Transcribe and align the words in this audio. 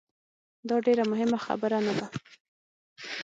داډیره 0.69 1.03
مهمه 1.11 1.39
خبره 1.45 1.79
نه 1.85 1.93
ده 1.97 2.05